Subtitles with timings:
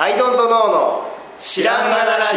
[0.00, 1.02] アイドントノーの
[1.40, 2.36] 知らんがなラジ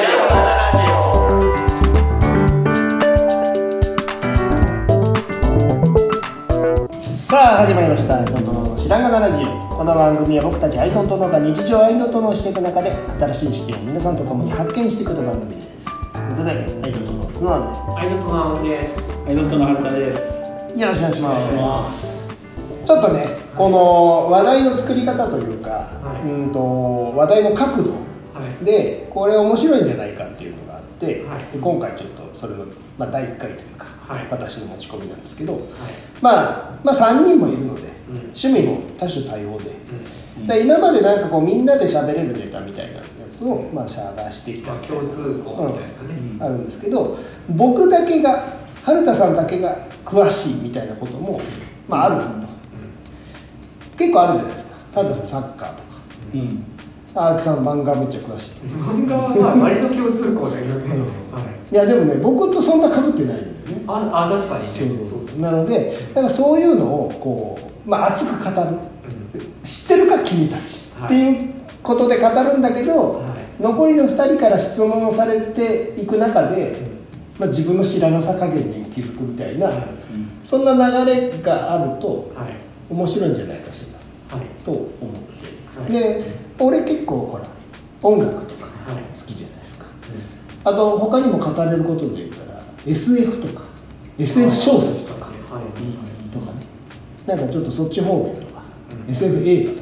[7.04, 16.56] さあ始まりましたアイドントノーの知らんがなラジオこの番組は僕たちアイドントノーが日常アイドントノーしていく中で新しい視点を皆さんと共に発見していくという番組ですということでア
[16.88, 19.04] イドントノー角野アイドルトナオです。
[19.28, 20.20] アイドントの春田です。
[20.20, 20.28] で
[20.76, 22.86] すよろしくお願いしますます。
[22.86, 25.70] ちょっとねこの話題の作り方というか、
[26.02, 26.30] はい。
[26.30, 27.98] うんと話題の角度は
[28.62, 28.66] い。
[28.66, 31.44] でこれ面白いんじゃないかっていうのがあって、はい。
[31.52, 32.66] で今回ちょっとそれの、
[32.98, 34.28] まあ、第1回というか、はい。
[34.30, 35.62] 私の持ち込みなんですけど、はい。
[36.22, 38.16] まあ、まあ3人もいるので、うん。
[38.18, 39.72] 趣味も多種多様で,、
[40.48, 46.22] で今までなんかこうみんなで喋れるネタみたいなやつを、まあ、探してきた共通項みたいなね。
[46.40, 51.40] あるんですけど僕だけが春田さんだけが詳しいみたいなことも、
[51.88, 52.51] まあ、あると、
[54.02, 55.82] 結構あるじゃないですか春田さんサッカーとか
[56.34, 56.64] うん。
[57.14, 60.82] 青木さん漫画めっちゃ詳しい漫画はまあ割と共通項だけどい。
[61.72, 63.52] いやでもね僕とそんな被ってないんだよね
[63.88, 64.74] あ、あ確かにね。
[64.74, 68.78] そうそうそうなのでだからそういうのをこう、まあ、熱く語る
[69.64, 71.54] 知ってるか君たち、はいっていう
[71.84, 73.32] ことで語るんだけど、はい
[73.62, 76.76] 残りの2人から質問をされていく中で、
[77.38, 79.78] まあ、自分の知らなさ加減に気づくみたいな、はい
[80.44, 80.74] そんな
[81.06, 82.56] 流れがあるとはい。
[82.92, 83.61] 面白いんじゃない？
[84.66, 85.92] と思って、はい。
[85.92, 87.46] で俺結構ほら
[88.04, 89.04] 音楽とかはい。
[89.20, 89.86] 好きじゃないですか、
[90.66, 93.66] あと他にも語れることで言ったら SF とか
[94.18, 96.34] SF 小説とかはい。
[96.34, 96.66] とかね。
[97.28, 98.64] なんかちょっとそっち方面とか、
[99.08, 99.12] うん。
[99.12, 99.82] SF 映画とか。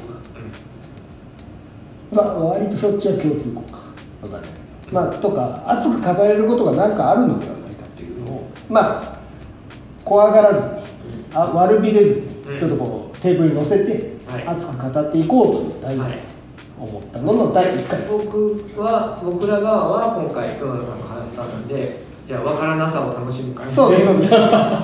[2.12, 3.78] まあ割とそっちは共通項か。
[4.22, 4.42] 分かん。
[4.42, 4.50] ない
[4.92, 9.18] まあとか熱く語れることが何かあるのではないかっていうのをまあ
[10.04, 10.82] 怖がらずに
[11.32, 12.58] あ悪びれずにうん。
[12.58, 14.09] ちょっとこうテーブルに乗せてはい
[14.46, 16.18] 熱く語っていこうという第一はい。
[16.80, 18.00] 思ったのの第1回。
[18.08, 23.76] 僕は僕ら側は今回角田さんが話したので、じゃあ分からなさを楽しむ感じで。
[23.76, 24.30] そうですそうです。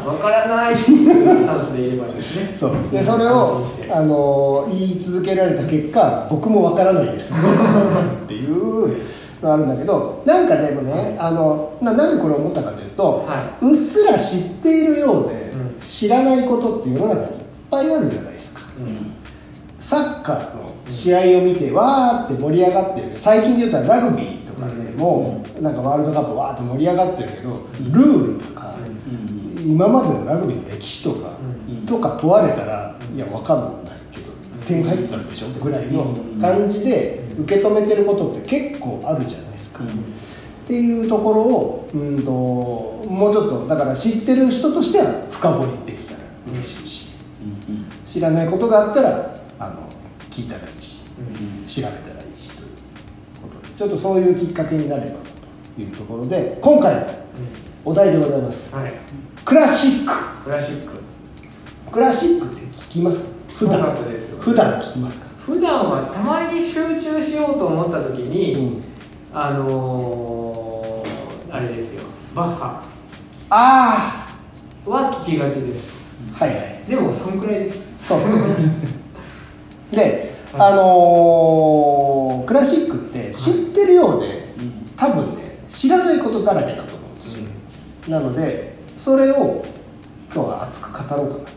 [0.05, 2.57] 分からないっていうスタンスでいればいいですね。
[2.59, 2.71] そう。
[2.91, 7.33] でそれをあの言い続けられた結果僕もわからないです。
[7.33, 8.89] っていう
[9.41, 15.81] のがあるんだけどなんかでもねあのななんでこれ思ったかというと、はうっすら知っているようで、うん。
[15.81, 17.29] 知らないことって世の中にいっ
[17.71, 18.21] ぱいあるじゃないですか。
[18.21, 18.36] うん。
[19.87, 23.17] サッカーの試合を見てわーって盛り上がってる。
[23.17, 27.51] 最近で言ったらラグビーとかでも、なんかワールドカップわーって盛り上がってるけど
[27.93, 28.75] ルールとか、
[29.65, 31.31] 今までのラグビーの歴史とか、
[31.69, 31.87] うん。
[31.87, 34.33] とか問われたらいやわかんないけど
[34.67, 35.49] 点入ったんでしょ？
[35.63, 39.87] ぐらいの感じで受け止めてることって結構あるじゃないですか、っ
[40.67, 42.33] ていうところをうんと
[43.09, 46.19] もうちょっとだから知ってる人としては深掘りできたら
[46.53, 47.07] 嬉しいし。
[48.05, 49.36] 知らないことがあったら
[50.37, 51.01] 聞いたらいいし
[51.83, 52.69] 調べたらいいしという
[53.43, 55.17] ことでちょっとそういうきっかけになれば
[55.75, 57.07] というところで今回の
[57.87, 58.75] お題でございます。
[58.75, 58.93] はい。
[59.45, 60.45] クラシック。
[60.45, 60.93] クラシック。
[61.93, 63.19] クラシックって聞きます？
[63.57, 63.97] 普段。
[64.41, 65.27] 普段聞きますか？
[65.39, 68.83] 普段はたまに集中しようと思った時に、うん。
[69.33, 72.03] あのー、あれですよ。
[72.35, 72.83] バッハ。
[73.49, 74.37] あ
[74.85, 75.97] は聞きがちです。
[76.35, 76.83] あはいはい。
[76.89, 77.79] でもそんくらいです。
[78.09, 78.21] そう。
[79.95, 84.47] であのークラシックって知ってるようで
[84.97, 88.19] 多分ね知らないことだらけだと思うんですよ。
[88.19, 89.65] なのでそれを
[90.33, 91.45] 今日は熱く語ろうかな。
[91.45, 91.57] と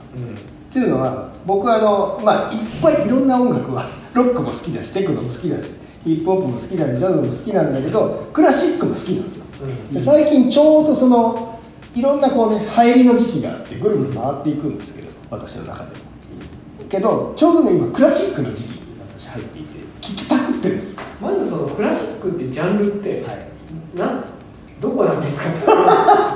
[0.70, 5.72] っていうのは僕はあの、まあ、いっぱいいろんな音楽は ロックも好きだしテクノも好きだし
[6.04, 9.46] ヒップホップも好きだしジャズも好きなんだけどクラシックも好きなんですよ。
[9.62, 9.94] うん。
[9.94, 11.60] で最近ちょうどその
[11.96, 15.92] いろんなこうね流行りの時期があってぐるぐる回っていくんですけど私の中でも。
[16.90, 18.79] けどちょうどね今クラシックの時期
[19.30, 20.96] 入っていて聴きたくってです。
[20.96, 23.98] よまずそのクラシックってジャンルって、はい。
[23.98, 24.24] なん
[24.82, 25.44] どこなんですか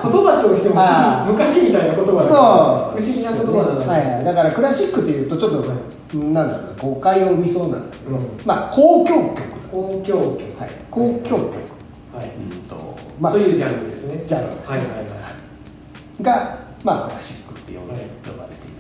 [0.04, 3.02] 言葉としても昔みたいな言葉だそう。
[3.02, 4.16] 不思議な言葉なので、はい。
[4.16, 8.40] はい、だからクラシックっていうとちょっと、なんだろうな誤解を生みそうなんだけど、うん。
[8.46, 9.38] まあ交響曲。
[9.38, 11.56] だ交響曲、はい、交響曲、
[12.16, 12.30] はい。
[12.30, 13.32] うんとまあ。
[13.32, 14.24] というジャンルですね。
[14.28, 14.76] ジャンルですね。
[14.76, 16.24] はいはいはい。
[16.24, 18.14] が、まあ、クラシックって呼ばれている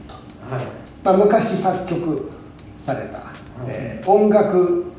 [0.07, 0.13] と、
[0.53, 0.65] はい。
[1.03, 2.31] まあ、昔作曲
[2.85, 3.32] された、
[3.67, 4.91] えー音楽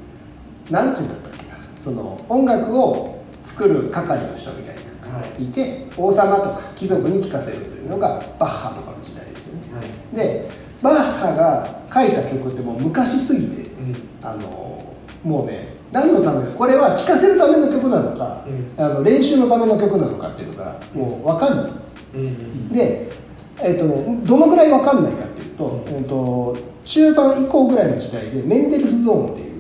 [0.71, 1.57] なんていうんだったっけな。
[1.79, 9.77] その音楽を作る係の人みたいなのがいて、王様とか貴族に聴かせるというのがバッハとかの時代ですよね。
[9.77, 10.17] はい。
[10.17, 10.49] で
[10.83, 13.95] バッハが書いた曲ってもう昔すぎてうん。
[14.23, 18.45] あのもうね何のためこれは聴かせるための曲なのか、
[18.79, 21.73] あの練習のための曲なのかっていうのがもう分かんない。
[22.15, 22.69] うん。
[22.73, 23.11] で、
[23.63, 29.53] えっとね、どのぐらい分かんないかっていうと,、えっと中盤以降ぐらいの時代でメンデルスゾーンっていう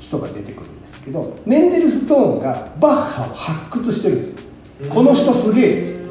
[0.00, 4.28] 人が出てくるんですけど、うん、メンデルスゾーンがバッハを発掘してるんです。
[4.30, 4.36] よ、
[4.82, 6.04] うん、この人すげえです。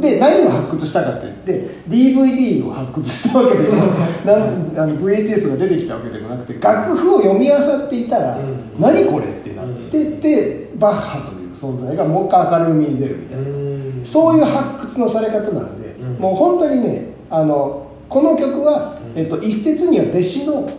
[0.00, 3.76] で何を発掘したかって言って DVD を発掘したわけでも
[4.26, 8.36] なんあの VHS が出てきたわけでもなくて楽譜を読み漁っていたら
[8.80, 13.62] 「何これ?」ってなってでバッハという存在がもう一回明るみに出るみたいな。
[14.04, 20.70] そういう発掘のされ方なんでもう本当にねあのこの曲はえっと、一説には弟子の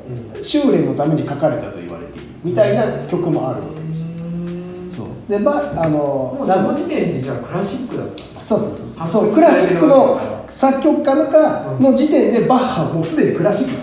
[0.41, 2.27] 修練のために書かれたと言われている。
[2.43, 4.97] みたいな曲もあるわけです。
[4.97, 5.07] そう。
[5.29, 9.33] でまあのうその時点でじゃあクラシックだったそうそうそうそう。
[9.33, 10.19] クラシックの
[10.49, 13.73] 作曲家のかの時点でバッハはもうすでにクラシック。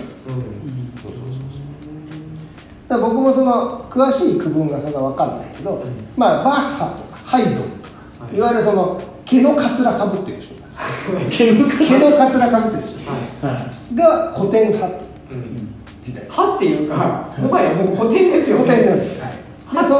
[2.89, 2.97] だった。
[2.97, 5.83] だ僕もその詳しい区分がそんな分かんないけど、
[6.17, 10.60] まあ、バッハとかハイドンとか、い、わゆるその毛のかつらかぶってるでしょ
[11.29, 14.93] 毛のカツラかぶってる人、はい、が古典派、
[15.31, 16.23] うん、時代。
[16.23, 19.99] 派っていうかもはやもう古典ですよ、ね、古典なんです、はい、そ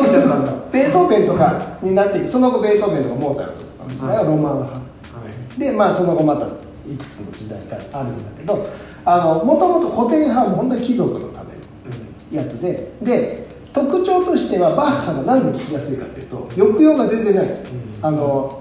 [0.72, 4.80] ベートーベンとかになってその後ベートーベンとかモーツァルトとか時代はロマン派、
[5.58, 6.50] い、でまあその後またい
[6.96, 11.50] くつの時代があるんだけどもともと古典派も本当に貴族のため
[12.38, 17.48] のやつで、で特徴としてはバッハが何で聞きやすいかというと抑揚が全然ない。
[17.48, 18.61] です、うん、あの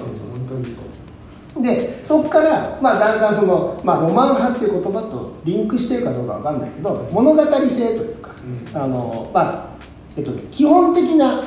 [1.61, 9.71] でそこから、まあ、だんだんその、まあ、ロマン派っていう言葉とリンクしてるかどうかわかんないけど物語性というか、うあのまあ
[10.17, 11.41] えっとね、基本的な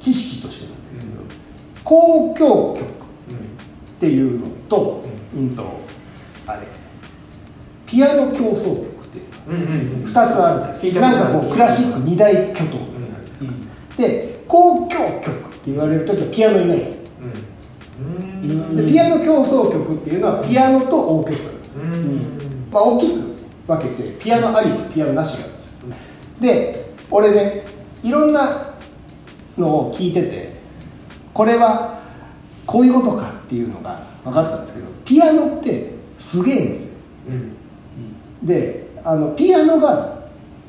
[0.00, 1.40] 知識としてなんだけ
[1.84, 5.04] ど、交響曲っていうのと,、
[5.34, 5.64] うん、と
[6.46, 6.60] あれ
[7.86, 9.64] ピアノ競争曲っていううんうんう
[10.00, 10.04] ん。
[10.04, 10.42] 2つあるじゃ
[10.72, 11.00] ないですか。
[11.00, 12.96] なんかこうクラシック二大巨頭。
[13.96, 17.05] で交響曲って言われる時はピアノいないんです
[18.76, 21.84] でピアノ競争曲っていうのはピアノとオーケストラ。
[21.84, 22.20] うん。
[22.72, 25.46] まあ、大きく分けてピアノありとピアノなしが。
[25.46, 25.56] ある
[26.38, 27.62] んで俺ね
[28.02, 28.74] いろんな
[29.56, 30.52] のを聞いてて
[31.32, 32.00] これは
[32.66, 36.98] こういうことかっていうのが分かったんですけどピアノってすげえんですよ。
[37.28, 38.46] うん。
[38.46, 40.16] であのピアノが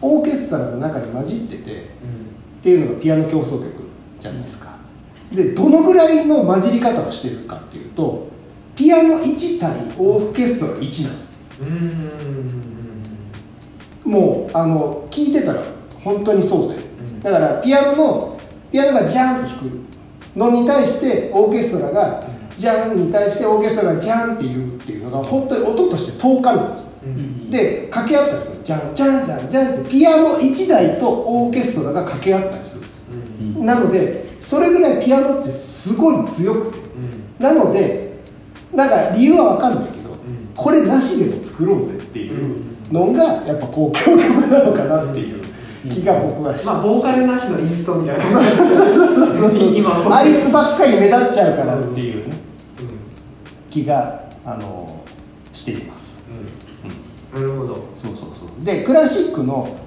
[0.02, 3.72] オーケストラの中に混じっててっていうのがピアノ競争曲
[4.20, 4.77] じゃないですか
[5.32, 8.28] でどのぐらいの混じり方をしてるかっていうと
[8.76, 11.28] ピアノ1対オーケストラ1なんです。
[14.06, 14.12] うん。
[14.12, 15.64] もうあの聞いてたら
[16.04, 17.22] 本当にそうで、ん。
[17.22, 18.40] だからピアノの
[18.72, 19.64] ピアノがジャンって弾く
[20.38, 22.24] のに対してオーケストラが
[22.56, 26.88] ジャンに対してオーケストラがジャンって言うっていうのが本当に音として遠かるんですよ。
[27.04, 27.50] うん。
[27.50, 36.88] で掛け合ったりするジャンジャンジャンジャンってピアノ1台とオーケストラが掛け合ったりするんですなのでそれぐらいピアノってすごい強くて。
[37.40, 38.18] なので
[38.74, 40.10] なんか理由は分かんないけど、
[40.56, 45.44] これなしでも作ろうぜっていうのがやっぱ交響曲なのかなっていう
[45.90, 48.24] 気が僕はして、まあボーカルなしのインストみたいな。
[49.76, 52.36] 今あいつばっかり目立っちゃうからっていうね。
[52.82, 53.70] うん。
[53.70, 55.04] 気があの
[55.54, 56.16] しています。
[57.36, 57.76] なるほど。
[58.02, 58.66] そうそうそう。
[58.66, 59.78] でクラシックの、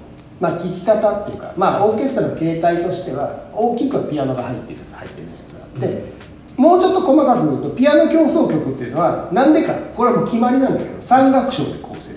[0.41, 6.03] まあ、聴き方っていうか、まあ、オーケストラの形態としては大きくはピアノが入ってるやつ入ってないやつがあって、
[6.57, 12.09] もうちょっと細かく言うとピアノ競争曲っていうのはなんでかこれはもう決まりなんだけど三楽章で構成さ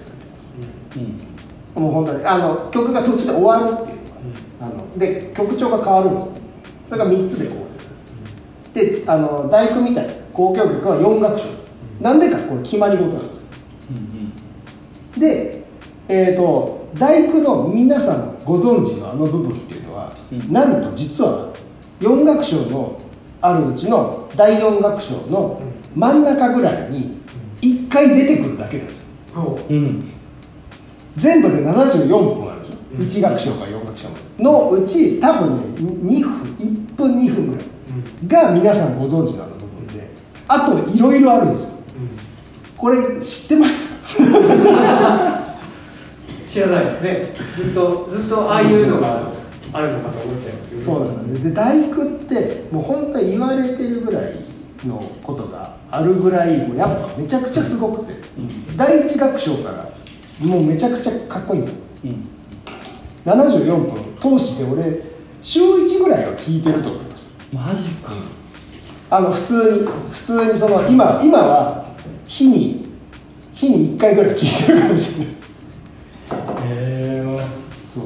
[0.97, 1.81] れてる。
[1.81, 4.09] もう本当にあの曲が途中で終わるっていうの
[4.61, 6.33] が、あので曲調が変わるんですよ。
[6.89, 7.85] それが3つで構成さ
[8.75, 9.05] れてる。
[9.05, 11.47] であの大工みたいな交響曲は4楽章。
[12.01, 13.35] なんでかこれ決まり事なんですよ。
[15.21, 15.64] で、
[16.09, 20.53] えー、と大工の皆さんご存知のあの部分っていうのは、うん。
[20.53, 21.53] なんと実は
[22.01, 23.01] 4楽章の
[23.41, 25.61] あるうちの第4楽章の
[25.95, 27.19] 真ん中ぐらいに
[27.63, 29.01] 1回出てくるだけです。
[29.35, 29.73] ほう。
[29.73, 30.05] うん。
[31.17, 33.07] 全部で74分あるでしょ、うん。
[33.07, 34.09] 1楽章から4楽章
[34.43, 34.71] の。
[34.71, 37.57] うち多分ね2分1分2分ぐ
[38.35, 40.11] らいが皆さんご存知のあの部分で
[40.49, 41.71] あといろいろあるんですよ。
[42.77, 43.79] これ知ってまし
[44.19, 45.41] た？
[46.55, 47.27] 知らないですね。
[47.57, 49.33] ずっとずっとああいうのが
[49.73, 54.37] あるのかと思っちゃいますけどそうなんですねで大工ってもう本当に言われてるぐらい
[54.87, 58.15] のことがあるぐらいもうやっぱめちゃくちゃすごくて、
[58.77, 61.79] 第一楽章からもうめちゃくちゃかっこいいんですよ。
[62.05, 62.29] うん。
[63.25, 65.01] 74分通して俺
[65.43, 67.05] 週1ぐらいは聞いてると思い
[67.53, 68.13] ますマジか。
[69.11, 69.79] あの普通に
[70.13, 71.85] 普通にその今今は
[72.27, 72.95] 日に
[73.53, 75.35] 日に1回ぐらい聞いてるかもしれない
[76.67, 77.23] へ
[77.93, 78.05] そう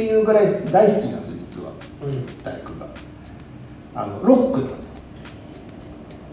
[0.00, 1.72] っていうぐらい大好きなんですよ実は。
[2.02, 2.42] うん。
[2.42, 2.86] 大工が。
[3.94, 4.90] あのロックなんですよ。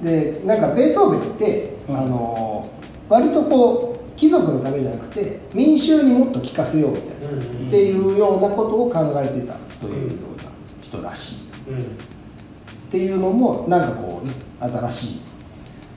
[0.03, 1.97] でなんかベートーベンって、うん。
[1.97, 2.69] あの
[3.09, 10.43] 割とこう貴族のためじゃなくて民衆にもっと聞かせようみたいな、うんっていうようなことを考えてたというような
[10.81, 11.71] 人らしい。
[11.71, 11.81] うん。
[11.81, 11.83] っ
[12.89, 15.19] ていうのもなんかこうね新しい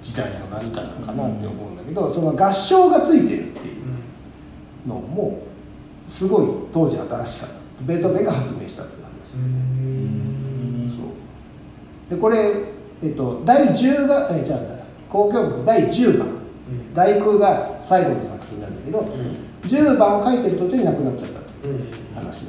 [0.02, 5.42] 時代の何かなのかなって思うんだけど、その合唱がついてるっていうのも
[6.08, 9.10] すごい当時新しかったベートーベンが発明したっていう話
[10.96, 11.02] そ
[12.12, 12.14] う。
[12.14, 12.64] でこれ、
[13.02, 14.60] えっと、第10がえじゃあ
[15.12, 16.28] 交響曲第10番
[16.94, 19.06] 「第九」が最後の作品なんだけど
[19.64, 21.80] 10番を書いてる途中に亡くなっちゃったという
[22.14, 22.46] 話なんですよ。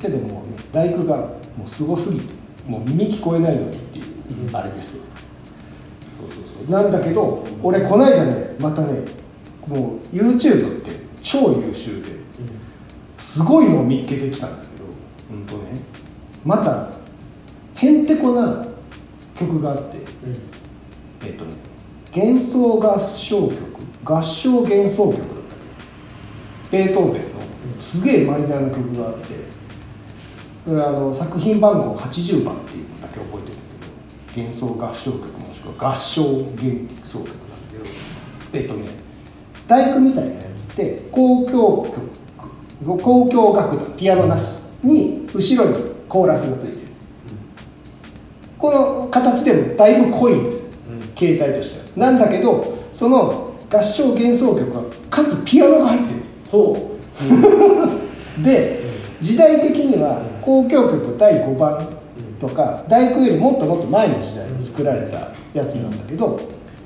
[0.00, 1.28] けどもうね第九がも
[1.66, 2.32] うすごすぎて
[2.66, 4.04] もう耳聞こえないのにっていう
[4.48, 4.56] うん。
[4.56, 5.02] あれですよ。
[6.18, 6.70] そうそうそう。
[6.70, 9.00] なんだけど俺この間ねまたね
[9.66, 10.90] もう YouTube って
[11.22, 12.16] 超優秀で
[13.36, 14.84] すごいのを見っけてきたんだけど
[15.30, 15.78] うんとね。
[16.42, 16.88] また
[17.74, 18.64] へんてこな
[19.38, 19.98] 曲があって
[21.22, 21.52] えっとね
[22.14, 23.56] 幻想合唱曲
[24.04, 27.28] 合唱幻想曲だったベートーベンの
[27.78, 29.34] すげえマイナーな曲があって
[30.64, 33.56] それはあの作品番号80番っていうのだけ覚えてる
[34.32, 36.56] けど幻想合唱曲もしくは合唱幻
[37.04, 37.84] 想曲なんだけど
[38.54, 38.88] えっとね
[39.68, 42.25] 大工みたいなやつって交響曲
[42.84, 46.86] 交響楽団ピアノなしに後ろにコーラスがついてる。
[48.58, 50.66] この形でもだいぶ濃いんですよ。
[51.14, 52.08] 形態としては。
[52.08, 56.20] なんだけどその合唱幻想曲はかつピアノが入ってる。
[56.50, 56.92] ほ
[58.44, 58.84] で
[59.22, 61.88] 時代的には交響曲第5番
[62.40, 66.38] とか大工よりもっともっと前の時代に作られたやつなんだけど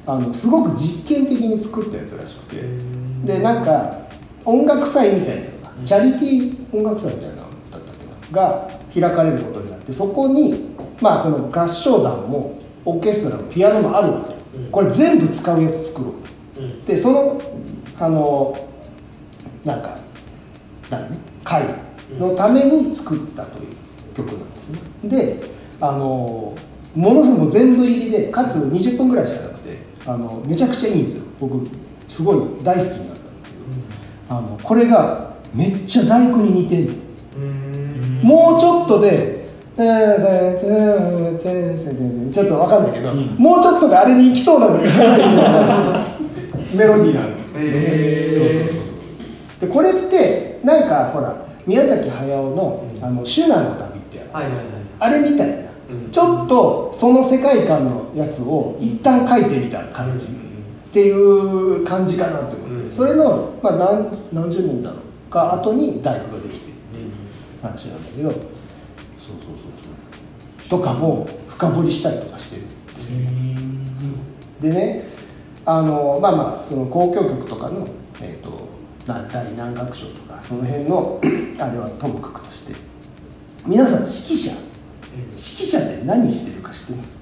[0.07, 3.01] あのすごく実験的に作ったやつらしくて。
[3.25, 3.99] でなんか
[4.45, 5.43] 音楽祭みたいな
[5.85, 8.43] チャリティー音楽祭みたいなのだったっけな？
[8.43, 14.35] が開かれることになってそこにまあその合唱団もオーケストラもピアノもあるわけ。
[14.71, 16.15] これ全部使うやつ作ろ
[16.59, 16.61] う。
[16.61, 16.85] ううん。
[16.85, 17.41] でその
[17.99, 18.69] あの
[19.65, 19.97] なんか
[20.91, 21.07] 何
[21.45, 21.63] 会
[22.19, 23.67] のために作ったという
[24.17, 24.79] 曲なんですね。
[25.05, 25.43] で
[25.81, 26.55] あの
[26.95, 31.25] ものすごく全部入りでかつ20分ぐらいしかなくてあのめちゃくちゃいいんですよ。
[31.41, 31.67] 僕
[32.09, 33.55] すごい大好きになったんだけ
[34.29, 36.87] どあのこれがめっちゃ大工に似てん。
[36.87, 36.95] の
[37.37, 38.21] うん。
[38.23, 39.41] もうちょっとで
[42.33, 44.83] ちょっとわかんないけど、もうちょっとであれに行きそうなのに
[46.77, 48.71] メロディーなのへ
[49.61, 51.35] でこれってなんかほら
[51.67, 54.45] 宮崎駿の「あのシュナの旅」ってある。
[54.45, 54.65] はいはいはい。
[55.01, 56.11] あれみたいな、うん。
[56.13, 60.29] ちょっとその世界観のやつを一旦書いてみた感じっ
[60.93, 62.95] ていう感じかなとうん。
[62.95, 64.99] それの、まあ、何何十年だろう
[65.31, 66.73] か後に大工ができてる
[67.63, 69.37] 話なんだけどそうそうそう
[70.61, 73.31] そうとかも深掘りしたりとかしてるんですよ
[74.61, 75.05] でね
[75.65, 77.87] あのまあまあその交響曲とかの、
[78.21, 78.69] えー、と
[79.07, 81.21] な第何楽章とかその辺の
[81.59, 82.75] あれはともかくとして
[83.67, 84.71] 皆さん指揮者
[85.15, 87.21] 指揮者って何してるか知ってます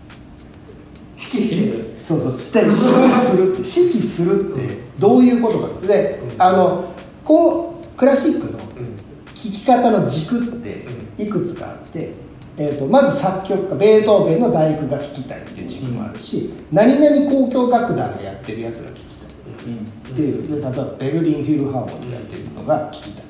[1.34, 6.92] 指揮してるそうそうして指揮するって指揮するってどういうことかであの
[7.24, 10.84] こうクラシックのうん聴き方の軸って
[11.16, 12.12] いくつかあって、
[12.56, 20.50] えー、とまず作曲家ベートーベンの大工が聴きたいっていう軸もあるし、何々交響楽団がやってるやつが聴きたいっていう。
[20.50, 23.22] 例えばベルリンフィルハーモニーやってるのが聴きたい。
[23.22, 23.26] っ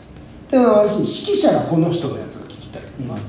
[0.49, 3.23] ていうのもあるし指揮者がこの人のやつが聴きたいっていうのもある。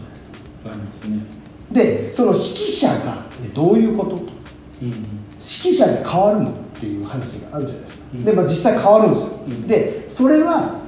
[0.63, 4.39] じゃないですかでその指揮者がどういうことと。
[4.81, 4.91] 指
[5.39, 8.25] 揮者で変わるのっていう話があるじゃないですか、うん。
[8.25, 9.67] で、まあ、実際変わるんですよ、ん。
[9.67, 10.79] でそれは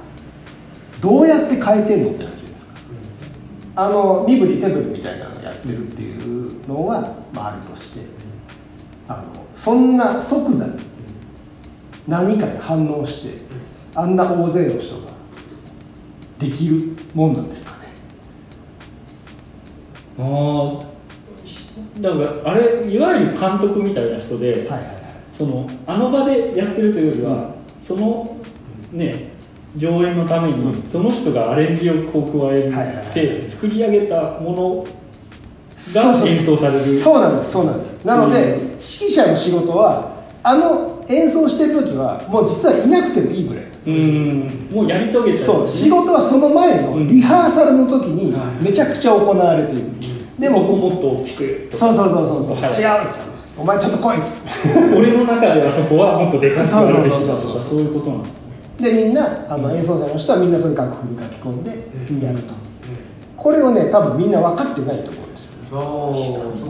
[1.02, 2.72] どうやって変えてんのって話ですか？
[3.76, 8.00] あの身振り手振りみたいなのをやってるっていうのは、まあ、あるとして。
[9.08, 10.72] あのそんな即座に
[12.06, 13.42] 何かに反応して
[13.94, 15.12] あんな大勢の人が
[16.38, 17.88] できるもんなんですかね？
[20.20, 24.86] ああしなんかあれいわゆる監督みたいな人で、はいはいはい。
[25.36, 27.54] そのあの場でやってるというよりは、
[27.84, 28.36] その
[28.92, 29.31] ね
[29.76, 30.82] 上演のために、うん。
[30.82, 32.70] その人がアレンジをこう加え
[33.14, 34.86] て作り上げたもの
[35.76, 36.78] そうそう演奏される。
[36.78, 38.04] そうなんですそうなんです。
[38.04, 38.60] なので、うん。
[38.60, 40.12] 指揮者の仕事は
[40.42, 43.64] あの演奏してる時はもう実はいなくてもいいぐらい。
[43.86, 44.68] うん。
[44.70, 49.82] もうやり遂げちゃそう仕事はその前のリハーサルの時にめちゃくちゃ行われている、
[50.38, 52.72] でもここもっと大きくそうそうそうそうそう、はい。
[52.80, 54.94] 違うんですよお前ちょっと来いっつって。
[54.96, 57.02] 俺の中ではそこはもっとでかくなる。
[57.02, 57.52] べきだそうそうそうそう。
[57.52, 58.30] とかそういうことなんです。
[58.30, 58.41] ね
[58.82, 61.70] でみんなあの演奏者の人はみんなその楽譜に書き込んで
[62.26, 62.54] やると、
[63.36, 65.52] これをね多分みんな分かってないと思うんですよ。
[65.52, 66.18] ねああそ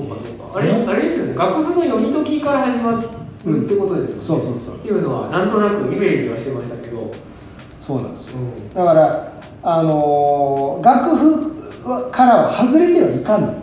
[0.05, 0.59] うかそうか。
[0.59, 1.35] あれあれですよね。
[1.35, 4.77] 楽譜の読み解きから始まるってことですよね、そうそうそう。
[4.77, 7.13] っていうのはなんとなくイメージはしてましたけど、
[7.81, 8.39] そうなんですよ。
[8.73, 13.63] うだからあのー楽譜からは外れてはいかん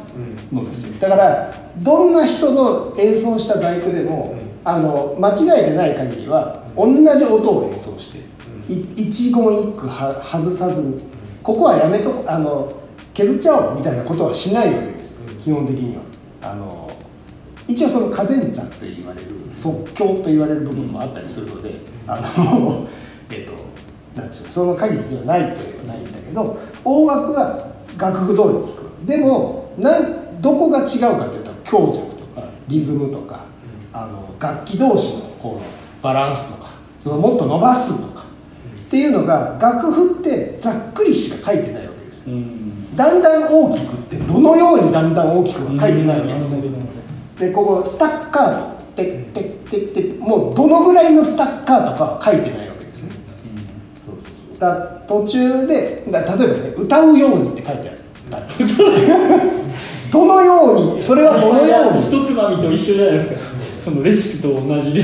[0.51, 0.99] のですよ。
[0.99, 8.08] だからどんな人の演奏した大工でも、あの間違えてない限りは同じ音を演奏して、い
[8.69, 11.03] 一言一句は外さずに
[11.41, 12.71] ここはやめとこあの
[13.13, 16.03] 削っちゃおうみたいなことはしないわけです、基本的には。
[16.41, 16.89] あの
[17.67, 21.75] 一応そのカデンツァと言われる即興と言われる部分もあったりするので、
[22.07, 22.87] あの
[23.29, 23.51] えっと
[24.19, 29.05] なんでしょうその限りではないといえばないんだけど大枠は楽譜通りに弾く。
[29.05, 33.45] でもなんどこが違うかというと強弱とかリズムとか
[33.93, 36.69] あの楽器同士のこうバランスとか
[37.03, 38.18] そのもっと伸ばすとか
[39.21, 42.23] のが楽譜ってざっくりしか書いてないわけです。
[42.27, 42.95] うん。
[42.95, 46.49] だんだん大きくってどのようにだんだん大きくは書いてないわけです。
[46.49, 46.89] なるほどなるほ
[47.39, 53.09] でここスタッカートてってってってもうどのぐらいのスタッカートかは書いてないわけですね
[54.59, 57.99] だから途中でだ例えばね歌うようにって書いてある
[60.11, 65.03] どのようにそれはどのように一つまみと一緒じゃないですかそのレシピと同じで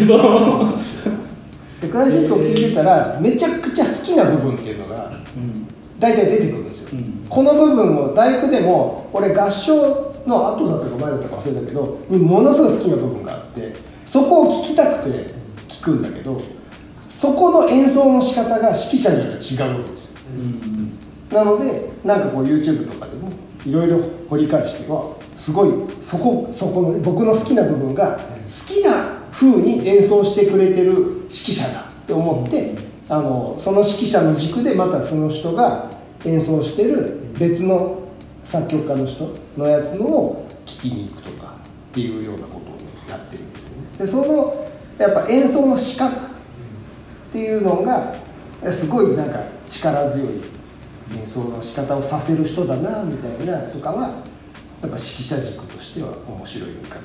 [1.90, 5.68] クラシックを聴いてたらめちゃくちゃ好きな部分っていうのがうん。
[6.00, 7.26] 大体出てくるんですよ、うん。
[7.30, 13.74] この部分を大工でも俺合唱の後だったか前だったか忘れたけどものすごい好きな部分があって
[14.06, 15.32] そこを聴きたくて
[15.68, 16.42] 聴くんだけど
[17.10, 20.10] そこの演奏の仕方が指揮者によって違うわけですよ。
[20.32, 20.98] うん。
[21.32, 23.32] なのでなんかこう YouTube とかでも
[23.66, 25.70] いろいろ掘り返してはすごい
[26.02, 35.92] そこそこのね僕の好きな部分が好きな風に演奏してくれてる指揮者だって思ってあのその指揮者の軸でまたその人が
[36.26, 38.02] 演奏してる別の
[38.46, 41.54] 作曲家の人のやつのを聴きに行くとか
[41.92, 43.98] っていうようなことをねやってるんですよね。
[44.00, 46.12] でそのやっぱ演奏の仕方っ
[47.32, 48.16] ていうのが
[48.72, 50.30] すごいなんか力強い
[51.14, 54.14] 演奏の仕方をさせる人だなみたいなとかはやっ
[54.82, 56.96] ぱ指揮者軸としては面白い見方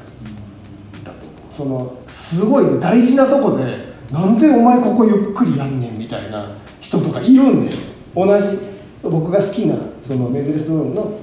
[1.04, 1.54] だと思う。
[1.54, 7.94] そのすごい大事なとこでなんでお前ここゆっくりやんねんみたいな人とかいるんです。
[8.14, 8.58] 同じ
[9.02, 11.20] 僕が好きなそのメンデルスゾーンの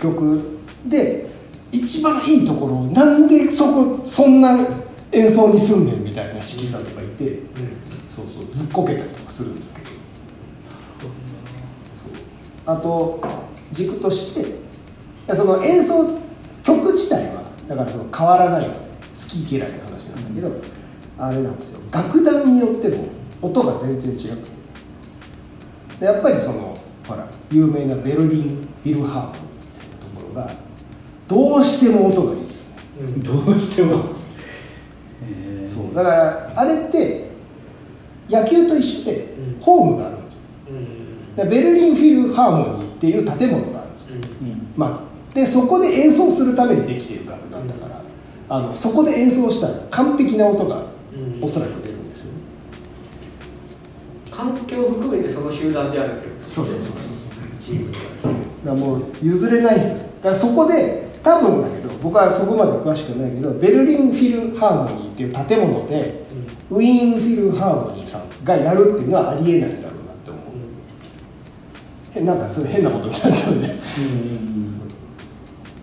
[0.00, 1.26] 曲で
[1.72, 4.56] 一番いいところをなんでそこそんな
[5.10, 7.40] 演奏にすんねんみたいな指揮者とかいて、
[8.08, 9.88] そうそうずっこけたりとかするんですけど。
[11.00, 11.10] そう。
[12.66, 13.20] あと
[13.72, 16.20] 軸としてその演奏
[16.62, 18.74] 曲自体はだからその変わらない好
[19.28, 20.77] き嫌いの話なんだけど、
[21.18, 21.80] あれなんですよ。
[21.92, 23.08] 楽団によっても
[23.42, 24.58] 音が全然違くて。
[26.00, 28.42] でやっぱりそのほら有名なベルリン・
[28.82, 30.50] フィルハーモニーみたいなところが
[31.26, 33.24] どうしても音がいいですね。
[33.24, 34.04] どうしても。
[35.28, 35.74] えー。
[35.74, 35.94] そう。
[35.94, 37.30] だからあれって
[38.30, 39.60] 野球と一緒でうん。
[39.60, 41.44] ホームがあるんですよ。
[41.44, 44.36] でベルリン・フィルハーモニーっていう建物があるんですよ。
[44.42, 44.72] うん。
[44.76, 45.02] まず。
[45.34, 48.02] でそこで演奏するためにできている楽団だから、
[48.48, 50.84] あのそこで演奏したら完璧な音がうん
[51.40, 52.38] おそらく出るんですよね、
[54.30, 56.96] 環境を含めてその集団であるそうそうそうそう。
[57.60, 58.04] チームだか
[58.66, 60.02] らもう譲れないです。
[60.02, 66.22] よだからそこで多分だけど僕はそこまで詳しくないけどベルリン・フィルハーモニーっていう建物で
[66.70, 72.18] ウィーン・フィルハーモニーさんがやるっていうのはありえないだろうなって思う。
[72.18, 73.68] へなんかそういう変なことになっちゃうんで。
[73.68, 74.78] うん。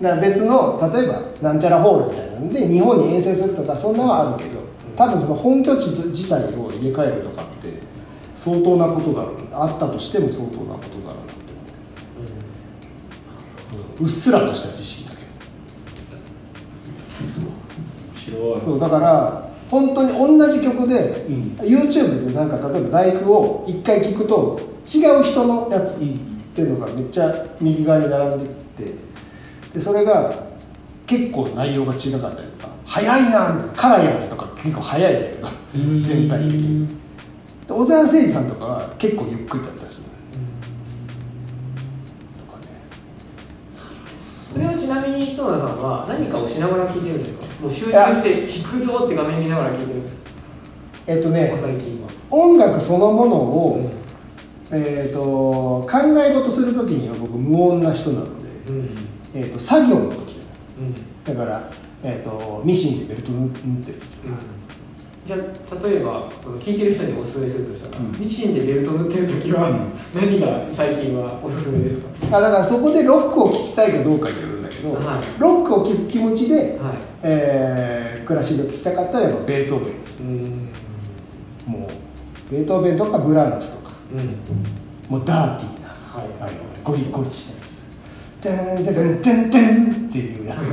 [0.01, 4.64] だから別の例えばなんちゃらホールみたいなんで日本に遠征するとかそんなのはあるけど
[4.97, 7.79] 多分その本拠地自体を入れ替えるとかって
[8.35, 11.41] 相当なことがあったとしても相当なことがあるなって
[13.73, 15.25] 思う、うっすらとした知識だけ。
[18.31, 21.35] どそうだから本当に同じ曲で、うん。
[21.61, 25.99] YouTube でなんか例えば大工を一回聞くと違う人のやつっ
[26.55, 28.53] ていうのがめっちゃ右側に並んでき
[28.83, 28.93] て
[29.73, 30.33] でそれが
[31.07, 36.03] 結構内容が違かったりとか「早いな」みたいな「カラヤン」とか結構早いんだけどうん。
[36.03, 36.87] 全体的に。
[36.87, 36.93] で
[37.73, 40.03] 小沢誠二さんとかは結構ゆっくりだったりする。
[42.47, 42.67] とかね。
[44.53, 47.45] それはちなみに角田さんは何かをしながら聞いてるんですか？
[47.61, 50.21] もう集中して聞くぞって画面見ながら聞いてるんですか？
[51.07, 51.53] えっとね
[52.31, 53.91] 音楽そのものを、
[54.71, 58.89] えー、と考え事する時には僕無音な人なので、うん。
[59.35, 60.39] えー、と作業の時
[60.79, 60.95] うん。
[61.23, 61.69] だから、
[62.03, 63.99] えー、とミシンでベルト縫ってる
[65.25, 65.39] じゃあ
[65.87, 68.11] 例えばその聞いてる人におすすめするとしたら、うん。
[68.19, 69.71] ミシンでベルト塗ってる時は
[70.13, 72.37] 何が最近はおすすめですか？
[72.37, 75.23] あだからそこでロックを聴きたいかどうかによるんだけど、はい。
[75.39, 76.67] ロックを聴く気持ちで、はい。
[77.23, 80.19] えークラシックを聴きたかったらやっぱベートーベンです。
[80.19, 80.69] うん。
[81.67, 83.95] もうベートーベンとかブラームスとか。
[84.13, 84.19] うん。
[85.17, 86.25] もうダーティーなはい。
[86.39, 86.51] あの
[86.83, 87.51] ゴリゴリし
[88.41, 90.57] たやつ「テンテンテンテン」っていうやつ。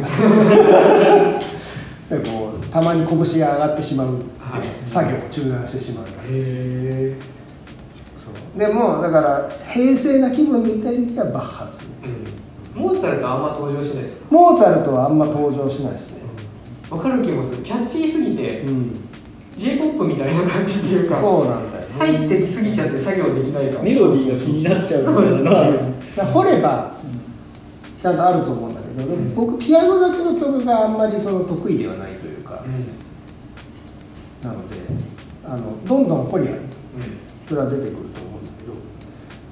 [2.12, 4.08] でこうたまに拳が上がってしまう
[4.52, 4.66] はい。
[4.86, 7.16] 作業を中断してしまうからへえ
[8.18, 11.86] そうでもだから平静な気分でいたい時はバッハス
[12.76, 12.82] うん。
[12.82, 14.26] モーツァルトあんま登場しないですか？
[14.30, 16.22] モーツァルトはあんま登場しないですね。
[16.90, 17.62] わかる気もする。
[17.62, 18.94] キャッチーすぎてうん。
[19.56, 21.94] J p o p みたいな感じっていうかそうなんだよね。
[21.98, 23.82] 入ってきすぎちゃって作業できないから。
[23.82, 25.42] メロディーが気になっちゃうそうです。
[25.42, 25.50] ね
[26.32, 26.92] 掘れば
[28.00, 29.34] ちゃんとあると思うんだけど、うん。
[29.34, 32.12] 僕ピアノだけの曲があんまりその得意ではない
[34.42, 34.76] なので
[35.44, 36.54] あのどんどん掘りゃう
[37.48, 38.72] それは出てくると思うんだけど。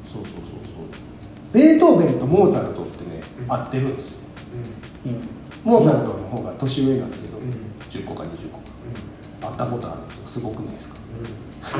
[0.07, 1.53] そうそうそうそう。
[1.53, 3.53] ベートーベンとモーツァルトってね、うん。
[3.53, 4.18] 合ってるんですよ。
[5.07, 5.29] うん。
[5.64, 7.50] モーツァルトの方が年上なんだけど、うん。
[7.90, 8.59] 10個か20個。
[8.59, 8.64] か
[9.48, 10.26] 会ったことあるんですよ。
[10.29, 10.94] すごくないですか？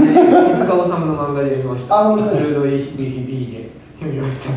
[0.03, 0.51] んうん。
[0.51, 2.01] 手塚治虫の漫画で読みました。
[2.01, 2.41] あ本当に？
[2.41, 3.71] ルードイ・ビビーで
[4.01, 4.51] 読みました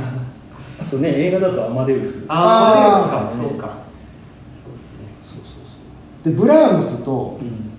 [0.81, 3.77] あとね映画だとアマデウスああーーマデウスかそうか
[4.65, 5.45] そうですねそうそう
[6.23, 7.72] そうでブラームスとうん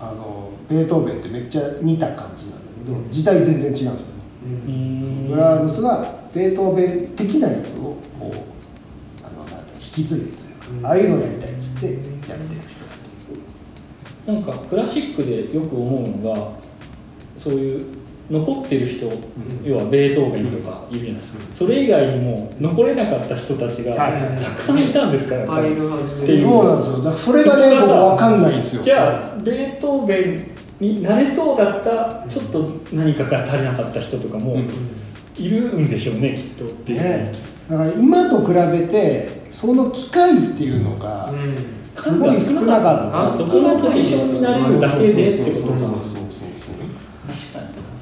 [0.00, 4.00] あのベートーベンってめっちゃ似た感じなんだけど時代全然違うんですよね。
[4.44, 5.26] ううん。
[5.26, 8.34] んブラームスがベートーベン的なやつをこう
[9.24, 10.86] あのなんか引き継いでというか、うん。
[10.86, 12.60] ああいうのやりたいっつってやってる
[14.24, 16.52] 人なんかクラシックでよく思うのが
[17.36, 17.99] そういう
[18.30, 19.06] 残ってる人、
[19.64, 24.44] 要はベートーベンとかいるじゃないですか、それ以外にも残れなかった人たちがはいはいはい。
[24.44, 25.62] たくさんいたんですから、やっぱり。
[25.62, 26.48] パイルハウスっていう。
[26.48, 27.12] そうなんですよ。
[27.12, 28.82] それがね分かんないんですよ。
[28.82, 30.44] じゃあベートーベ
[30.80, 34.68] ンになれそうだったちょっと何かが足りなかった人とかもうん。
[35.36, 36.66] いるんでしょうねきっと。
[36.66, 37.32] っていう、ね。
[37.68, 41.56] だから今と比べてその機会っていうのがうん。
[42.00, 43.26] すごい少なかった。
[43.26, 46.19] あそこのポジションになれるだけでってことかそうそうそう確かにそ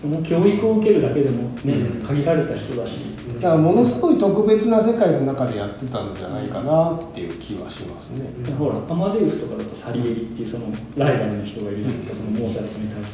[0.08, 2.06] の教育を受けるだけでもね、うん。
[2.06, 3.00] 限られた人だし。
[3.40, 8.28] だからものすごい特別な世界の中でやってたんじゃないかなっていう気はしますね。
[8.58, 10.66] ほらアマデウスとかだとサリエリっていうその
[10.96, 13.10] ライバルの人がいるじゃないですか、そのモーツァルトに対し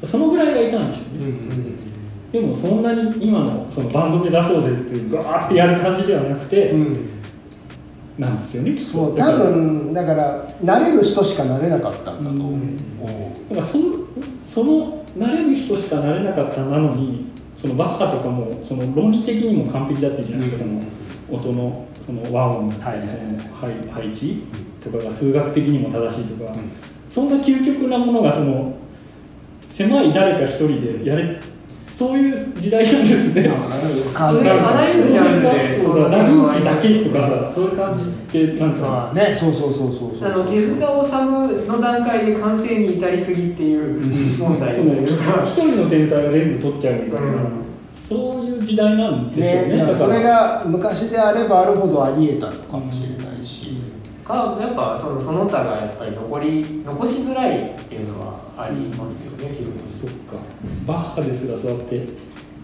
[0.00, 1.96] てそのぐらいがいたんでしょうね、うん
[2.32, 7.08] でもそんなに今のそのバンド目指そうぜっていうガーってやる感じではなくて、うん。
[8.18, 8.92] なんですよねきっと。
[8.92, 12.60] そう多分だから慣れる人しかなれなかったんだと思う、
[13.50, 13.84] だからその
[14.50, 17.26] その慣れる人しかなれなかったなのに
[17.56, 21.40] そのバッハとかもその論理的にも完璧だっていうじゃないですか、うん。
[21.40, 23.08] その音のその和音だったり、はい。
[23.08, 24.42] その配配置
[24.82, 26.70] とかが数学的にも正しいとか、うん。
[27.10, 28.76] そんな究極なものがその
[29.70, 31.40] 狭い誰か一人でやれ
[31.96, 33.48] そういう時代なんですね。
[33.48, 38.80] あらゆるジャンルでそうだダヴィンチだけとかさそういう感じってなんか。
[38.82, 40.30] まあねそうそうそうそうそう。
[40.30, 47.48] あの手塚治虫の段階で完成に至りすぎっていう問題というか一人の天才が全部取っちゃうみたいな、うん。
[47.94, 49.72] そういう時代なんでしょうね。
[49.72, 49.96] ね、だから。
[49.96, 53.74] それが昔であればあるほどありえたのかもしれないし、
[54.22, 59.64] かやっぱそのその他がやっぱり残り残しづらいっていうのはありますよね基
[59.98, 60.36] そっか
[60.86, 62.00] バッハですらそうやって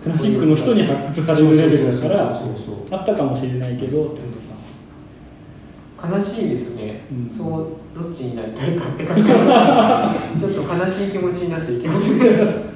[0.02, 4.42] クラシックの人に発掘されるレベルだからそうそうそうあったかもしれないけどって本
[6.02, 7.38] 悲しいですね、うん。
[7.38, 9.22] そうどっちになりたいかって感じ。
[9.22, 12.72] が ちょっと悲しい気持ちになっていきますね。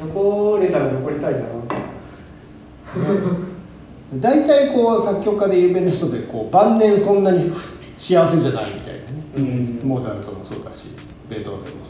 [0.00, 1.40] 残れたら残りたいな。
[4.16, 7.52] 大体こう作曲家で有名な人でこう晩年そんなに
[7.96, 8.94] 幸せじゃないみたい
[9.38, 9.88] なね、うん。
[9.88, 10.88] モーツァルトもそうだし
[11.30, 11.83] ベートーベンも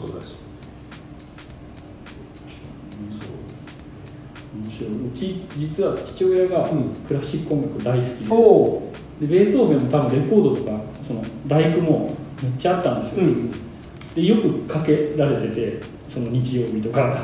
[4.79, 6.89] そうだし面白いうち実は父親がうん。
[7.07, 10.71] クラシック音楽大好きで,、でベートーベンも多分レコードとか
[11.07, 13.51] その大工もめっちゃあったんですよ、うん。
[14.15, 17.23] でよくかけられててその日曜日とか、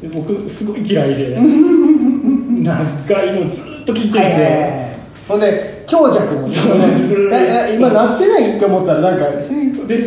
[0.00, 4.86] で僕すごい嫌いで 長いのずっと聴いてるんですよ、はいはいはい
[5.26, 7.28] ほんで強弱もそうなんです。
[7.28, 9.24] だい今鳴ってないって思ったらなんか
[9.82, 9.98] 「ふで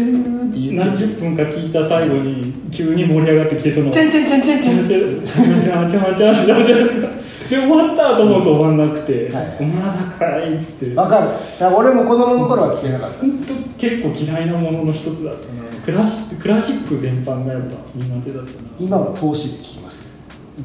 [0.51, 20.07] て言って何十分か聞いた最後に急に盛り上がってきてそのチャンチャンチャンチャンチチャンチャンチャンチャンチャンチャンチャンチャンで終わったと思うと終わんなくて「はいお前だかい」っつってわかる俺も子供の頃は聞けなかった本当結構嫌いなものの一つだったなクラシクラシック全般がやっぱ苦手だったな今は投資で聞きます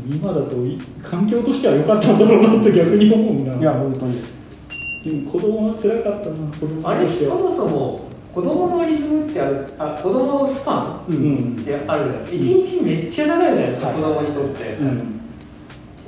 [0.07, 4.20] 今だとい環境としては良かったんだろうなって逆に思うないや本当に
[5.05, 8.01] でも子供は辛かったな子供あれそもそも
[8.35, 11.57] 子供のリズムってあるあ子供のスパンううん。
[11.57, 12.37] んってあるじゃないですか。
[12.37, 12.42] 一
[12.81, 13.97] 日めっちゃ長いじゃないですか、はい。
[13.97, 15.20] 子供にとって、うん。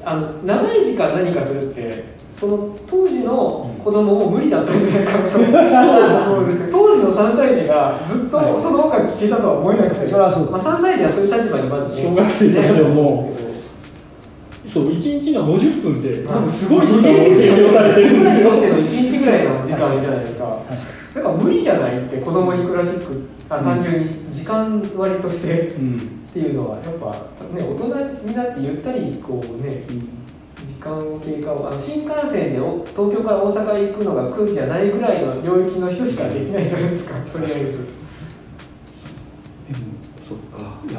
[0.04, 2.04] あの長い時間何かするって
[2.36, 5.12] その当時の子供も無理だったんじゃないと。
[6.72, 10.50] 当時の3歳児がずっとその音楽聴けたとは思えなくて、はそう。
[10.50, 13.46] まあ、3歳児はそういう立場にまず、ね、小学生とかでもね。
[14.66, 18.50] そう1日の50分って多分すごい時間を占領されてるんですよ。
[18.50, 20.35] にとっての1日ぐらいの時間じゃないですか
[21.16, 25.74] 確かだから無理じゃないって子供にクラシックあ単純に時間割として。
[25.78, 26.16] にうん。
[26.36, 27.12] っていうのはやっぱ
[27.56, 37.88] ね大人になってゆったりこうね時間経過をあの新幹線でお東京から大阪行くのが苦じゃないぐらいの領域の人しかできないじゃないですかとりあえず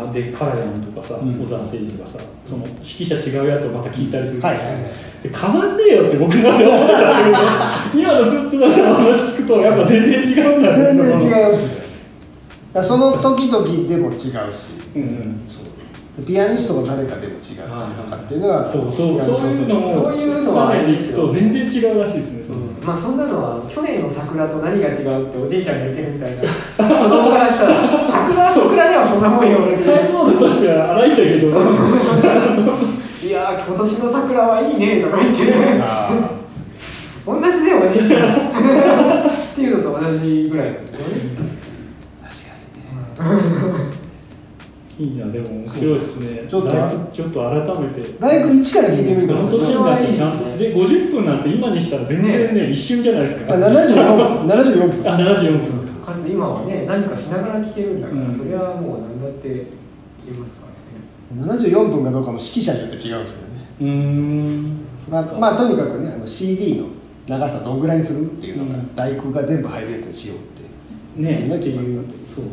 [0.05, 1.33] っかいやでカラヤンとかさうん。
[1.33, 4.75] 小沢誠二とかさその指揮者違うやつをまた聞いたりするはいはいはい。
[5.23, 7.39] で変わんねえよって僕なんか思ってたんだ
[7.91, 10.83] けど 今のずっとさんの話聞くとやっぱ全然違うんだね。
[10.83, 12.83] 全然違う。
[12.83, 14.33] その時々でも違うし。
[14.95, 15.47] うんうん。
[16.25, 21.27] ピアニストが誰かでも違うとかっていうのはそうそうそういうのもそういうのはあれですよ。
[21.27, 26.41] と全然違うらしいですね、そのまあそんなのは去年の桜と何が違うっておじいちゃんが言ってるみたいな。
[26.41, 26.47] 子
[27.09, 31.47] 供からしたら桜桜ではそんなもんよ解像度としては荒いんだけど。
[33.27, 35.43] いやー今年の桜はいいねとか言って
[35.83, 36.31] あ
[37.25, 38.23] 同じでおじいちゃん。
[38.23, 41.13] っていうのと同じぐらいなんですよね。
[41.17, 41.43] ー
[42.23, 43.86] 確かにね
[44.99, 46.47] いいなでも面白いですね。
[46.49, 46.71] ちょっと。
[47.13, 48.17] ちょっと改めて。
[48.19, 50.57] 大学一から聞いてみるかこの年になってちゃんと。
[50.57, 53.53] で50分なんて今にしたら全然ね一瞬じゃないですか。
[53.53, 55.13] あ74 74分。
[55.13, 55.87] あ74分。
[56.03, 58.37] かつ今はね何かしながら聴けるんだから、うん。
[58.37, 59.67] それはもう何だって
[60.25, 61.61] 言いますからね。
[61.69, 63.69] 74分かどうかも指揮者によって違うんですよね。
[63.81, 64.79] うーん。
[65.11, 66.87] まあ、まあとにかくねあの CD の
[67.27, 68.95] 長さどんぐらいにするっていうのが、うん。
[68.95, 70.41] 大工が全部入るやつにしようっ
[71.19, 72.01] てね決まった
[72.33, 72.45] そう。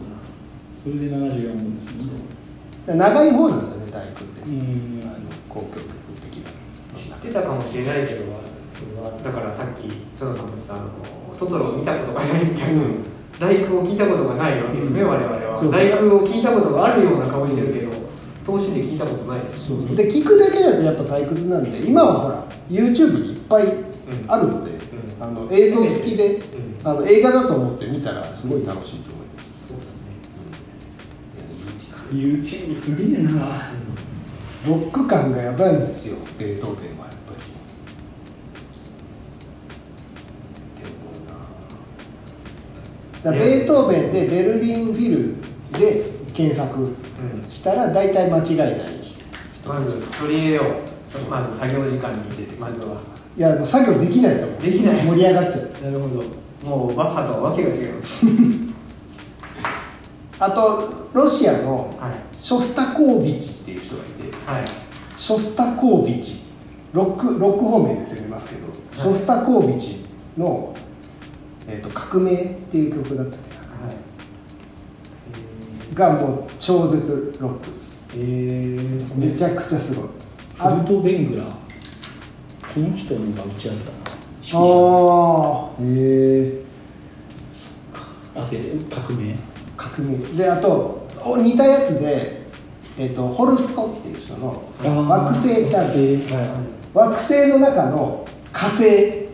[0.84, 2.33] それで74分ですね。
[2.33, 2.33] で
[2.86, 5.02] 長い方なんですよね大工って、うん。
[5.04, 5.88] あの交響曲
[6.28, 6.50] 的な。
[6.98, 8.24] 知ってたかもしれないけど
[9.24, 10.90] だからさっき角さんも言ったあの
[11.38, 13.04] トトロを見たことがないみたいな、うん。
[13.40, 15.08] 大工を聞いたことがないわけですね、うん。
[15.08, 15.62] 我々は。
[15.70, 17.92] 大工を聞いたことがあるような顔してるけど
[18.44, 19.96] 投資で聞いたことないですそう。
[19.96, 23.64] で聞くだけだとやっぱ退屈なんで今はほら YouTube にいっぱい
[24.28, 24.74] あるので、う
[25.18, 25.22] ん。
[25.22, 26.88] あの映像付きで、うん。
[26.88, 29.23] あの映画だと思って見たらすごい楽しいと思います、
[32.14, 33.62] YouTube すげえな。
[34.66, 36.16] ロック感がやばいんですよ。
[36.38, 37.32] ベートーベンはやっぱ
[43.22, 43.24] り。
[43.24, 45.34] だベートーベンでベルリンフィル
[45.78, 46.94] で検索
[47.50, 48.70] したら大体間違いない
[49.66, 50.66] まず取り入れよう。
[51.30, 53.00] まず作業時間に出てまずは。
[53.36, 54.60] いやもう作業できないと思う。
[54.62, 55.04] できない。
[55.04, 55.70] 盛り上がっちゃう。
[55.84, 56.24] なるほど。
[56.68, 58.02] もうバッハとはわけが違う
[60.40, 62.12] あとロシアのはい。
[62.36, 64.64] ショスタコービチっていう人がいてはい。
[65.16, 66.44] ショスタコービチ
[66.92, 70.04] ロックロック方面で攻めますけど、ショスタコービチ
[70.36, 70.76] の、
[71.66, 73.54] えーと「革命」っていう曲だったっけ
[75.96, 76.08] な。
[76.12, 77.94] がもう超絶ロックです。
[78.16, 80.08] えー、めちゃくちゃすごい。
[80.56, 81.46] フルト・ベングラー。
[82.74, 84.04] この人のが打ち合った。
[84.52, 86.62] ああへえ
[88.36, 88.58] あで
[88.94, 89.34] 革命
[89.96, 92.42] 革命であとお似たやつで、
[92.98, 94.62] えー、とホルストっていう人の
[95.08, 96.18] 惑星ってある
[96.92, 99.24] 惑星の中の火星。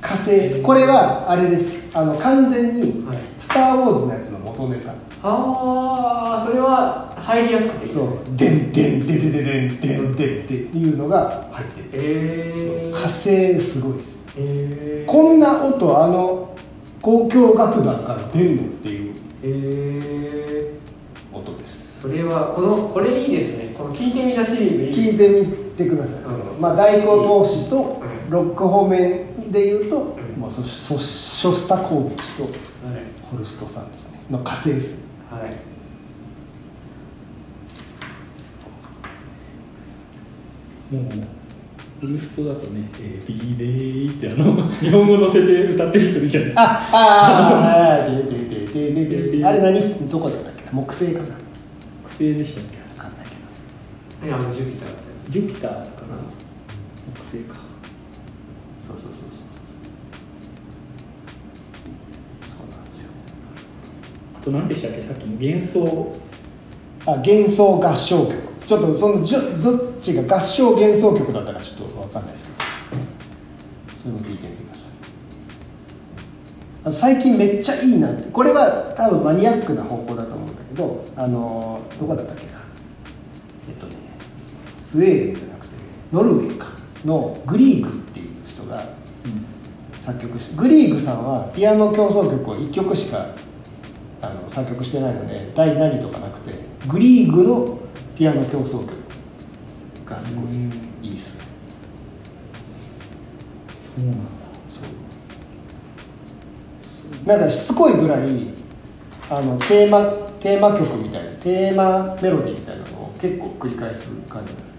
[0.00, 0.62] 火星。
[0.62, 1.76] これはあれです。
[1.94, 4.92] あの完全にはい「スター・ウォーズ」のやつの元ネタ。
[5.22, 7.88] ああそれは入りやすくて。
[7.92, 14.18] そう「でんでんででででんでんでん」っていうのが入ってるえー、火星すごいです。
[14.38, 16.55] えー、こんな音あの
[17.06, 19.14] 交響楽団から出るのっていう。
[19.44, 20.74] え
[21.32, 22.00] 音です。
[22.00, 23.72] ー、それはこのこれいいですね。
[23.78, 26.60] この聞いてみたシリーズ聞いてみてください、うん。
[26.60, 28.30] まあ大工投資とうん。
[28.30, 30.42] ロック方面でいうと、うん。
[30.42, 32.52] まあ、そそショスタコービチとはい。
[33.30, 34.18] ホルストさんですね。
[34.30, 35.04] の火星です。
[35.30, 35.50] はい。
[40.94, 41.45] もう
[42.00, 46.62] フルストだとね「エビデイ」ってあの日本語乗せて歌ってる人いるじゃないですか。
[46.62, 50.72] あああででででででであれ何すどこだったっけな？
[50.72, 51.28] 木星かな？
[51.28, 51.34] 惑
[52.10, 52.76] 星でしたっけ？
[52.96, 53.26] 分かんない
[54.20, 54.36] けど。
[54.36, 54.90] あのジュピター。
[55.30, 55.86] ジュピターかな？
[57.14, 57.56] 木星か。
[58.86, 59.28] そうそうそうそう。
[62.46, 63.08] そうなんですよ。
[64.38, 65.00] あと何でしたっけ？
[65.02, 66.16] さっきの幻想。
[67.06, 68.34] あ幻想合唱曲。
[68.66, 72.56] ちょっとそのじょどっちが合唱幻想曲だったかちょっと分かんないですけど
[74.02, 74.74] それも聞いてみてくだ
[76.92, 77.16] さい。
[77.16, 82.60] 最近めっちゃいいなってこれは多分マニアックな方向だと思うんだけどあのどこだったっけな？
[83.68, 83.96] えっとね
[84.80, 85.74] スウェーデンじゃなくて、
[86.12, 86.68] ノルウェーか
[87.04, 88.84] のグリーグっていう人が
[90.02, 93.26] 作曲してグリーグさんはピアノ協奏曲を1曲しか
[94.22, 96.52] あの作曲してないので第何とかなくて
[96.86, 97.78] グリーグの
[98.16, 99.05] ピアノ協奏曲。
[100.08, 100.44] がすごい
[101.02, 101.38] いいっす。
[101.38, 101.44] ね
[103.96, 104.22] そうなんだ。
[104.68, 104.80] そ
[107.24, 107.28] う。
[107.28, 108.28] なんかしつこいぐらい
[109.28, 110.04] あのテーマ
[110.40, 114.72] テーマ曲みたいなテーマメロディーみたいなのを結構繰り返す感じなんです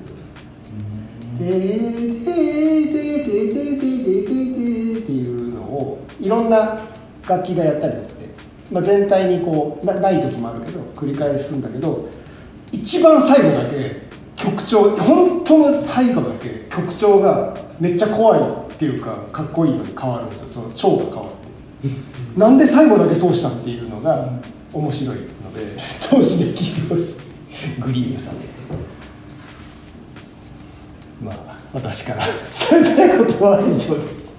[1.37, 6.79] けど「てーてーてーてーてーてーてーてーてーっていうのをいろんな
[7.27, 8.29] 楽器がやったりとかで、
[8.71, 12.07] まあ、全体にこうなない時もあるけど繰り返すんだけど
[12.71, 14.06] 一番最後だけ
[14.51, 20.47] 曲調本当の最後だけ曲調がめっちゃ怖いっていうかかっこいいのに変わるんですよ。
[20.53, 22.39] その調が変わって。
[22.39, 24.29] なんで最後だけそうしたっていうのが
[24.71, 27.17] 面白いので投資で聞いてほし
[27.77, 28.35] いグリーンさん。
[31.23, 32.23] まあ私から。
[32.25, 34.37] 伝えたいことは以上です。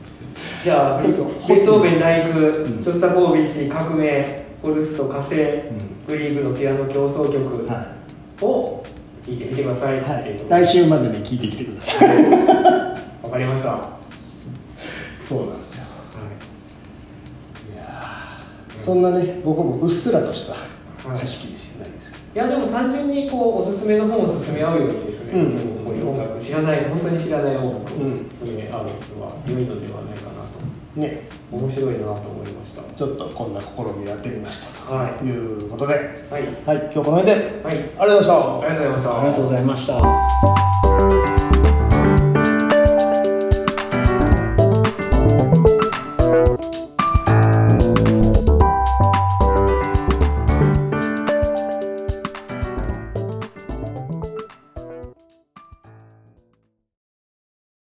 [0.65, 2.65] じゃあベートーベン大工、うん。
[2.83, 7.87] ショスタコービッチ革命ホルスト火星、グリーグのピアノ協奏曲は
[8.41, 8.78] を
[9.29, 12.09] 聴いてみてくださいい、はい来週までに聞いてきてください。
[13.23, 13.99] わかりました、は
[15.23, 15.85] そうなんですよ。
[17.69, 17.75] い。
[17.75, 18.83] いやー。
[18.83, 21.17] そんなね僕もうっすらとしたはい。
[21.17, 25.85] 知識でしかないですけいやでも単純にこうおすすめの本を勧め合うようにですね、うん。
[25.85, 28.89] こういう音楽知らない本当に知らない音楽をうん勧め合う
[29.19, 30.57] のは良いのではないかなと
[30.97, 32.58] どね面白いなと思いました
[32.99, 35.13] ちょっとこんな試みをやってみましたはい。
[35.21, 35.95] ということで。
[35.95, 36.43] はい。
[36.67, 36.79] はい。
[36.79, 37.61] 今日この辺で。
[37.63, 37.77] はい。
[37.77, 39.95] ありがとうございましたありがとうございました。
[39.95, 40.17] ありが
[40.97, 41.48] とうございました